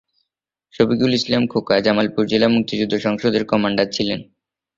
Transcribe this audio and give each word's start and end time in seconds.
শফিকুল 0.73 1.11
ইসলাম 1.13 1.43
খোকা 1.47 1.75
জামালপুর 1.85 2.23
জেলা 2.25 2.47
মুক্তিযোদ্ধা 2.47 2.99
সংসদের 2.99 3.43
কমান্ডার 3.45 3.87
ছিলেন। 3.91 4.19